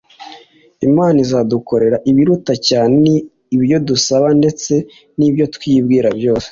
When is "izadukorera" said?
1.25-1.97